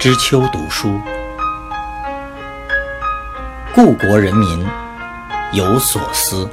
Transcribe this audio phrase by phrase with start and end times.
[0.00, 0.98] 知秋读书，
[3.74, 4.66] 故国人民
[5.52, 6.48] 有所思。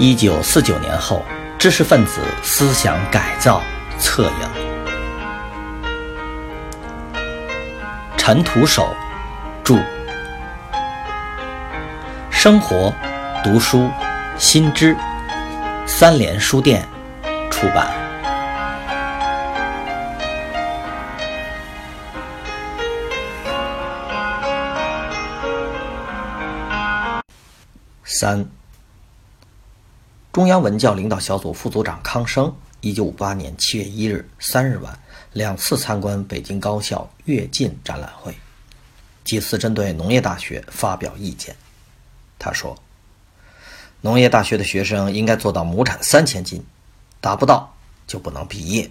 [0.00, 1.24] 一九四九年后，
[1.56, 3.62] 知识分子思想改造
[4.00, 4.48] 策应。
[8.16, 8.92] 陈独守
[9.62, 9.76] 著，
[12.32, 12.92] 生活
[13.44, 13.88] 读书
[14.36, 14.96] 新知，
[15.86, 16.84] 三联书店
[17.48, 18.09] 出版。
[28.20, 28.46] 三，
[30.30, 34.98] 中央文教领导小组副组长康生，一九五八年七月一日、三日晚
[35.32, 38.36] 两次参观北京高校跃进展览会，
[39.24, 41.56] 几次针对农业大学发表意见。
[42.38, 42.76] 他说
[44.02, 46.62] ：“农业大学的学生应该做到亩产三千斤，
[47.22, 47.74] 达不到
[48.06, 48.90] 就不能毕业。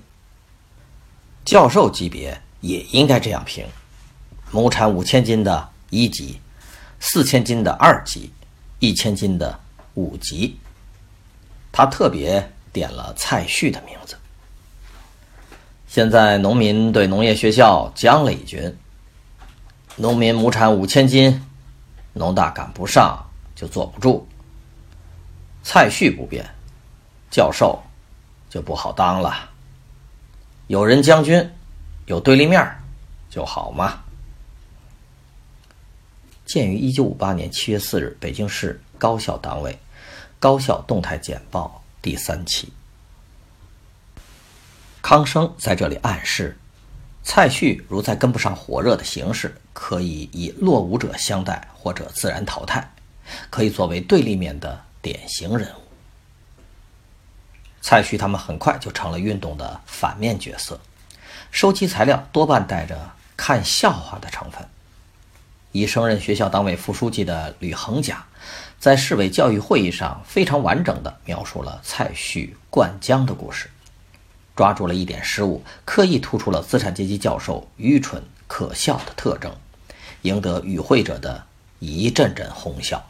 [1.45, 3.63] 教授级别也应该这样评：
[4.49, 6.41] 亩产五千斤的一级，
[6.99, 8.31] 四千斤的二级。”
[8.79, 9.59] 一千斤的
[9.95, 10.57] 五级，
[11.71, 14.17] 他特别点了蔡旭的名字。
[15.87, 18.77] 现在农民对农业学校将了一军，
[19.95, 21.43] 农民亩产五千斤，
[22.13, 23.17] 农大赶不上
[23.55, 24.27] 就坐不住。
[25.63, 26.47] 蔡旭不变，
[27.29, 27.81] 教授
[28.49, 29.49] 就不好当了。
[30.67, 31.51] 有人将军，
[32.05, 32.65] 有对立面
[33.29, 34.01] 就好嘛。
[36.49, 39.77] 鉴于一九五八年七月四日北京市高校党委
[40.39, 42.73] 高校动态简报第三期，
[44.99, 46.57] 康生在这里暗示，
[47.21, 52.93] 蔡旭如再跟不上火热的形势，可以以落伍者相待或者自然淘汰，
[53.51, 55.81] 可以作为对立面的典型人物。
[57.79, 60.81] 蔡旭他们很快就成了运动的反面角色，
[61.51, 64.67] 收集材料多半带着看笑话的成分。
[65.71, 68.25] 已升任学校党委副书记的吕恒甲，
[68.79, 73.69] 在市委教育会议上非常完整地描述了蔡旭灌浆的故事，
[74.55, 79.55] 抓住了一点失误，刻意突出了资产阶级教授愚蠢可笑的特征，
[80.23, 81.43] 赢得与会者的
[81.79, 83.05] 一阵阵哄笑。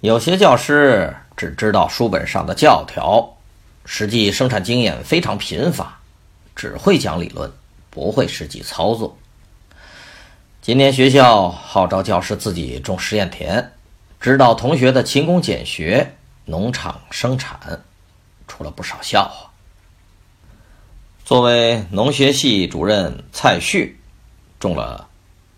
[0.00, 3.36] 有些教师只知道书本上的教条，
[3.84, 6.00] 实际生产经验非常贫乏，
[6.54, 7.50] 只会讲理论，
[7.90, 9.16] 不会实际操作。
[10.62, 13.72] 今年学校号召教师自己种实验田，
[14.20, 16.14] 指导同学的勤工俭学、
[16.44, 17.82] 农场生产，
[18.46, 19.50] 出了不少笑话。
[21.24, 23.98] 作为农学系主任蔡旭，
[24.60, 25.08] 种了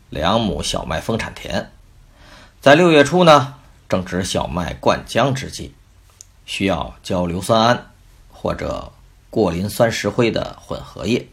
[0.08, 1.70] 两亩小麦丰产田，
[2.62, 3.56] 在六月初呢，
[3.86, 5.74] 正值小麦灌浆之际，
[6.46, 7.80] 需要浇硫酸铵
[8.32, 8.90] 或者
[9.28, 11.28] 过磷酸石灰的混合液。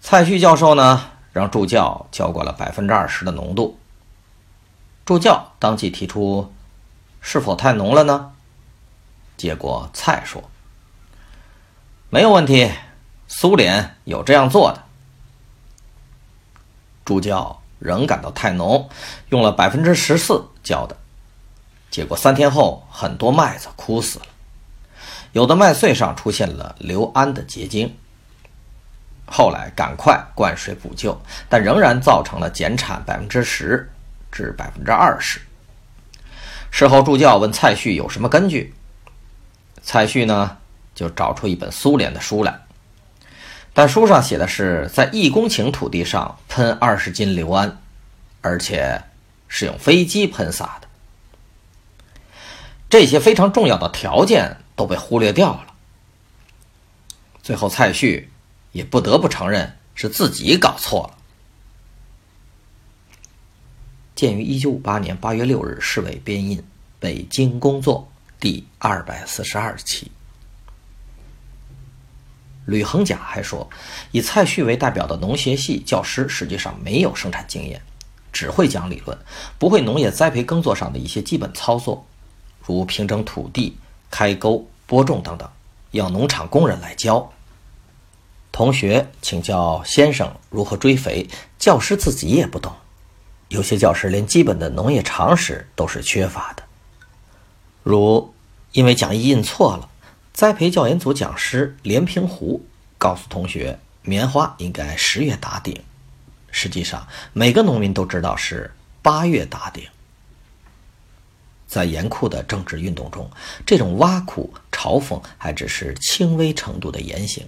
[0.00, 1.12] 蔡旭教授呢？
[1.36, 3.78] 让助教浇过了百分之二十的浓度。
[5.04, 6.50] 助教当即提出
[7.20, 8.32] ：“是否太浓了呢？”
[9.36, 10.42] 结果蔡说
[12.08, 12.72] ：“没有问题，
[13.28, 14.82] 苏联有这样做的。”
[17.04, 18.88] 助教仍感到太浓，
[19.28, 20.96] 用了百分之十四浇的。
[21.90, 24.26] 结果三天后，很多麦子枯死了，
[25.32, 27.94] 有的麦穗上出现了硫胺的结晶。
[29.28, 33.90] 后来赶快灌水补救，但仍然造成了减产百分之十
[34.30, 35.40] 至百分之二十。
[36.70, 38.72] 事后助教问蔡旭有什么根据，
[39.82, 40.56] 蔡旭呢
[40.94, 42.60] 就找出一本苏联的书来，
[43.74, 47.78] 但书上写的是在一公顷土地上喷二十斤硫胺，
[48.42, 49.02] 而且
[49.48, 50.86] 是用飞机喷洒的。
[52.88, 55.66] 这些非常重要的条件都被忽略掉了。
[57.42, 58.30] 最后蔡旭。
[58.72, 61.18] 也不得不承认是自己搞错了。
[64.14, 66.58] 鉴于一九五八年八月六日市委编印
[66.98, 68.08] 《北京工作》
[68.40, 70.10] 第二百四十二期，
[72.64, 73.68] 吕恒甲还说，
[74.12, 77.80] 以蔡旭为代表的农学系教师实际上没有生产经验，
[78.32, 79.18] 只会讲理论，
[79.58, 82.06] 不会农业栽培耕作上的一些基本操作，
[82.64, 83.76] 如平整土地、
[84.10, 85.46] 开沟、播种等等，
[85.90, 87.30] 要农场工人来教。
[88.56, 92.72] 同学请教先生如何追肥，教师自己也不懂。
[93.48, 96.62] 有些教师连基本的农业常识都是缺乏的。
[97.82, 98.32] 如
[98.72, 99.90] 因为讲义印错了，
[100.32, 102.64] 栽培教研组讲师连平湖
[102.96, 105.78] 告诉同学，棉花应该十月打顶，
[106.50, 108.72] 实际上每个农民都知道是
[109.02, 109.86] 八月打顶。
[111.66, 113.30] 在严酷的政治运动中，
[113.66, 117.46] 这种挖苦嘲讽还只是轻微程度的言行，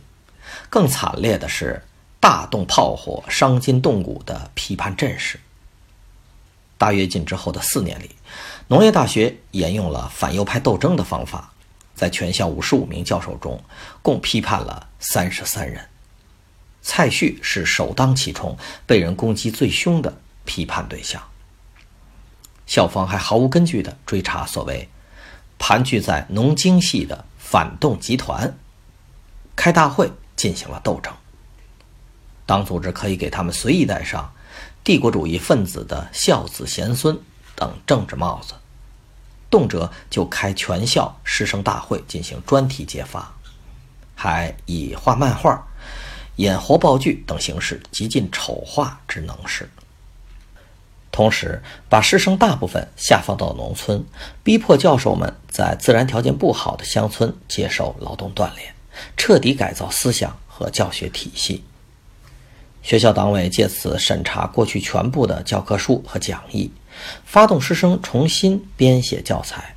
[0.69, 1.83] 更惨烈的是
[2.21, 5.41] 大动炮火、伤筋动骨的批判阵势。
[6.77, 8.15] 大跃进之后的四年里，
[8.69, 11.53] 农业大学沿用了反右派斗争的方法，
[11.95, 13.62] 在全校五十五名教授中，
[14.00, 15.89] 共批判了三十三人。
[16.81, 18.56] 蔡旭是首当其冲、
[18.87, 21.23] 被人攻击最凶的批判对象。
[22.67, 24.89] 校方还毫无根据地追查所谓
[25.59, 28.56] 盘踞在农经系的反动集团，
[29.56, 31.12] 开大会进行了斗争。
[32.46, 34.32] 党组织可以给他们随意戴上
[34.82, 37.20] “帝国主义分子的孝子贤孙”
[37.55, 38.55] 等政治帽子，
[39.50, 43.35] 动辄就开全校师生大会进行专题揭发，
[44.14, 45.62] 还以画漫画。
[46.37, 49.69] 演活报剧等形式极尽丑化之能事，
[51.11, 54.05] 同时把师生大部分下放到农村，
[54.44, 58.73] 逼迫教授们在自然条件不好的乡村接受劳动锻炼，
[59.17, 61.65] 彻底改造思想和教学体系。
[62.83, 66.71] 学校党委借此审查过去全部的教科书和讲义，
[67.25, 69.75] 发动师生重新编写教材，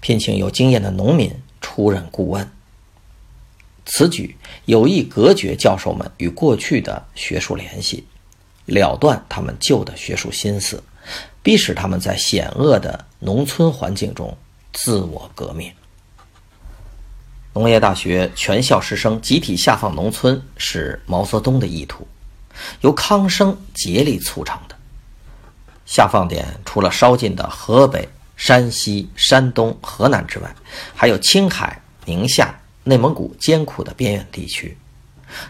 [0.00, 2.50] 聘请有经验的农民出任顾问。
[3.86, 8.04] 此举有意隔绝教授们与过去的学术联系，
[8.66, 10.82] 了断他们旧的学术心思，
[11.42, 14.36] 逼使他们在险恶的农村环境中
[14.72, 15.72] 自我革命。
[17.52, 22.06] 农业大学全校师生集体下放农村是毛泽东的意图，
[22.80, 24.76] 由康生竭力促成的。
[25.84, 30.54] 下放点除了稍近的河北、山西、山东、河南之外，
[30.94, 32.54] 还有青海、宁夏。
[32.82, 34.76] 内蒙古艰苦的边远地区，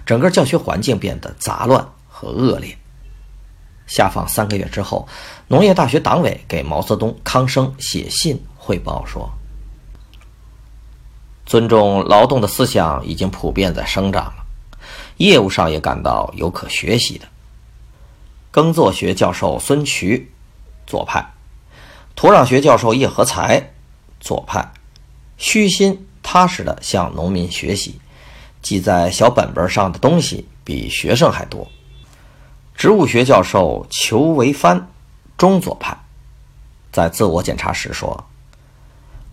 [0.04, 2.76] 整个教学环境变得杂乱和恶劣。
[3.86, 5.08] 下放三个月之后，
[5.46, 9.32] 农业大学党委给毛泽东、康生写信汇报说
[11.50, 14.46] ：“尊重劳动的思想已经普遍在生长了，
[15.16, 17.26] 业务上也感到有可学习的。
[18.52, 20.30] 耕作学教授孙渠，
[20.86, 21.20] 左派；
[22.14, 23.72] 土壤学教授叶和才，
[24.20, 24.70] 左派；
[25.38, 27.98] 虚心。”踏实的向农民学习，
[28.62, 31.68] 记在小本本上的东西比学生还多。
[32.76, 34.88] 植物学教授裘维帆，
[35.36, 35.98] 中左派，
[36.92, 38.24] 在自我检查时说：“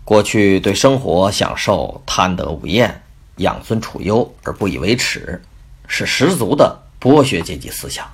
[0.08, 3.02] 过去对生活享受贪得无厌、
[3.36, 5.42] 养尊处优而不以为耻，
[5.86, 8.10] 是十足的剥削阶级思想。”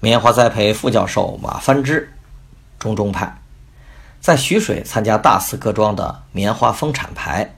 [0.00, 2.10] 棉花栽培副教授马帆之，
[2.78, 3.42] 中中派。
[4.22, 7.54] 在徐水参加大肆各庄的棉花丰产牌，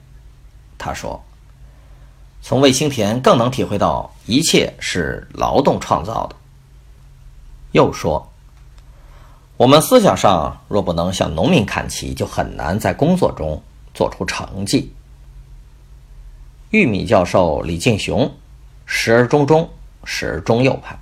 [0.76, 1.24] 他说
[2.42, 6.34] ：“从卫星田更能体会到一切是劳动创造的。”
[7.70, 8.28] 又说
[9.62, 13.62] ：“我们思想上若不能向农民看齐，就很难在工作中
[13.94, 14.92] 做出成绩。”
[16.70, 18.28] 玉米教授李敬雄，
[18.86, 19.70] 时而中中，
[20.02, 20.98] 时而中右派。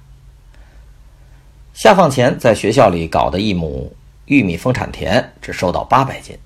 [1.73, 3.91] 下放前在学校里搞的一亩。
[4.27, 6.39] 玉米丰产田只收到八百斤，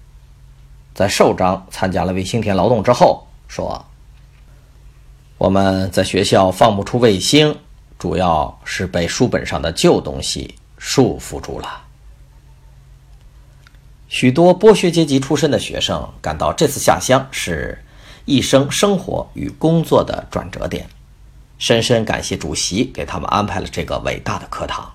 [0.94, 3.84] 在寿章参加了卫星田劳动之后，说
[5.36, 7.58] ：“我们在学校放不出卫星，
[7.98, 11.80] 主要是被书本上的旧东西束缚住了。”
[14.14, 17.76] 许多剥削阶级出身的学生感到这次下乡是
[18.26, 20.88] 一生生活与工作的转折点，
[21.58, 24.88] 深深感谢主席给他们安排了这个伟大的课堂。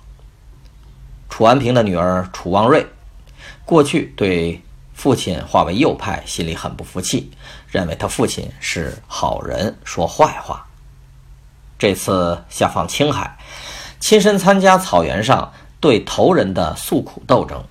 [1.29, 2.87] 楚安平的女儿楚望瑞，
[3.65, 4.61] 过去对
[4.93, 7.29] 父亲化为右派，心里很不服气，
[7.67, 10.65] 认为他父亲是好人，说坏话。
[11.77, 13.37] 这次下放青海，
[13.99, 17.61] 亲身参加草原上对头人的诉苦斗争，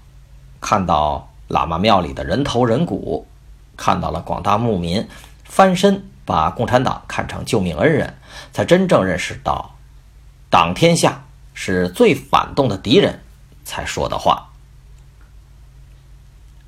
[0.60, 3.26] 看到喇嘛庙里的人头人骨，
[3.76, 5.06] 看到了广大牧民
[5.44, 8.14] 翻身把共产党看成救命恩人，
[8.52, 9.74] 才真正认识到，
[10.50, 11.24] 党天下
[11.54, 13.20] 是最反动的敌人。
[13.64, 14.48] 才说的话。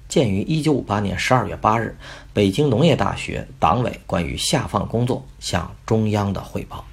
[0.07, 1.97] 鉴于一九五八年十二月八日
[2.35, 6.85] 北京农业大学党委关于下放工作向中央的汇报，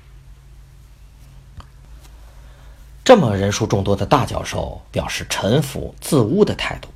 [3.03, 6.87] 这么人数众多的大教授表示臣服自污的态度，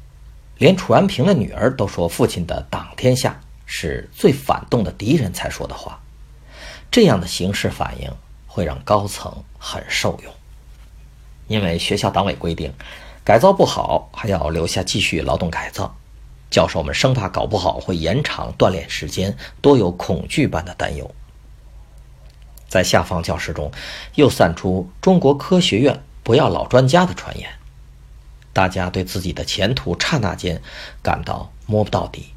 [0.61, 5.99] 连楚安平的女儿都说父亲的党天下是最反动的敌人才说的话，
[6.91, 8.11] 这样的形式反应
[8.45, 10.31] 会让高层很受用。
[11.47, 12.71] 因为学校党委规定，
[13.23, 15.95] 改造不好还要留下继续劳动改造，
[16.51, 21.09] 教授们生怕搞不好会延长锻炼时间，多有恐惧般的担忧。
[22.67, 23.71] 在下方教室中，
[24.13, 27.49] 又散出中国科学院不要老专家的传言，
[28.53, 30.61] 大家对自己的前途刹那间
[31.01, 32.33] 感到摸不到底，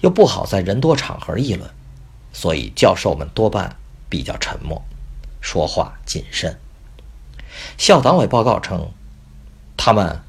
[0.00, 1.70] 又不好在人多场合议论，
[2.32, 3.76] 所以教授们多半
[4.08, 4.82] 比较沉默，
[5.40, 6.58] 说话谨慎。
[7.76, 8.90] 校党委报告称，
[9.76, 10.20] 他们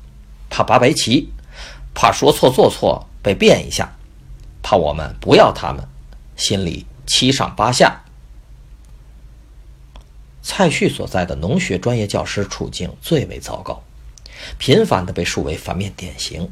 [0.49, 1.29] 怕拔白旗，
[1.93, 3.95] 怕说错做错被变一下，
[4.61, 5.87] 怕我们不要他们，
[6.35, 8.01] 心里七上八下。
[10.41, 13.81] 蔡旭所在的农学专业教师处境最为糟糕，
[14.57, 16.49] 频繁地被树为反面典型，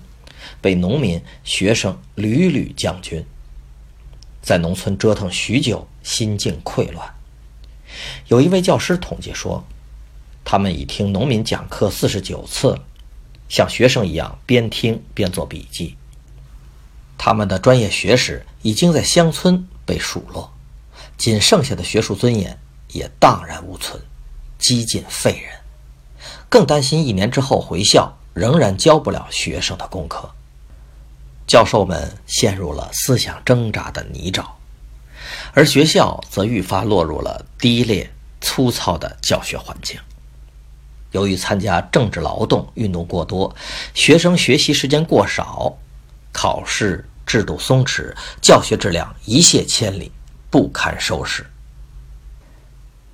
[0.61, 3.25] 被农民、学生屡屡将军，
[4.41, 7.13] 在农村折腾许久，心境溃乱。
[8.27, 9.65] 有一位教师统计说。
[10.43, 12.75] 他们已听农民讲课四十九次，
[13.47, 15.95] 像学生一样边听边做笔记。
[17.15, 20.51] 他们的专业学识已经在乡村被数落，
[21.15, 24.01] 仅剩下的学术尊严也荡然无存，
[24.57, 25.60] 几近废人。
[26.51, 30.29] 更担心一年之后回校仍然教不了学生的功课，
[31.47, 34.43] 教授们陷入了思想挣扎的泥沼，
[35.53, 39.97] 而学校则愈发落入了低劣粗糙的教学环境。
[41.11, 43.55] 由于参加政治劳动运动过多，
[43.93, 45.77] 学生学习时间过少，
[46.33, 50.11] 考试制度松弛，教学质量一泻千里，
[50.49, 51.45] 不堪收拾。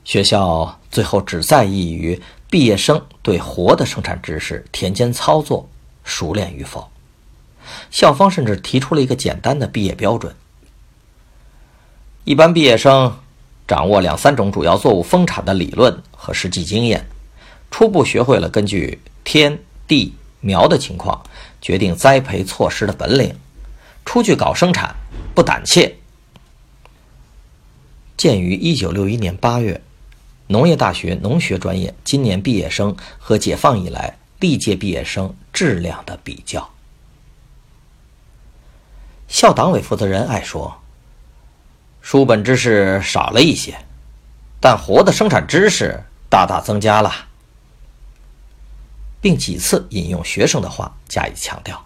[0.03, 5.70] 学校最后只在意于毕业生对活的生产知识、田间操作
[6.04, 6.89] 熟练与否。
[7.92, 10.34] 校方甚至提出了一个简单的毕业标准：
[12.24, 13.20] 一般毕业生
[13.68, 17.06] 掌握两三种主要作物丰产的理论和实际经验。
[17.70, 21.22] 初步学会了根据天地苗的情况
[21.62, 23.36] 决定栽培措施的本领，
[24.06, 24.96] 出去搞生产
[25.36, 25.98] 不胆怯。
[28.16, 29.82] 鉴于1961年8月
[30.50, 36.70] 农业大学农学专业今年毕业生和解放以来历届毕业生质量的比较，
[39.27, 40.74] 校党委负责人爱说
[42.01, 43.77] ：“书本知识少了一些，
[44.62, 47.12] 但活的生产知识大大增加了。”
[49.20, 51.84] 并几次引用学生的话加以强调：“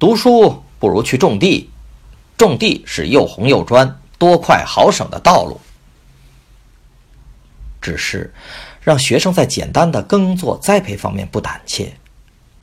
[0.00, 1.70] 读书不如去种地，
[2.36, 5.60] 种地是又红又专、多快好省的道路。”
[7.84, 8.32] 只是
[8.80, 11.94] 让学生在简单的耕作栽培方面不胆怯，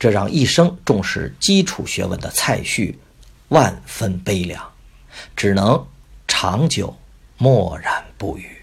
[0.00, 2.98] 这让一生重视基础学问的蔡旭
[3.50, 4.60] 万分悲凉，
[5.36, 5.86] 只能
[6.26, 6.96] 长久
[7.38, 8.61] 默然不语。